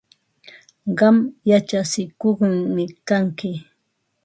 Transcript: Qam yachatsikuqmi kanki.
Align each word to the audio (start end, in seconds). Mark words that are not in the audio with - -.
Qam 0.97 1.15
yachatsikuqmi 1.49 2.83
kanki. 3.07 3.51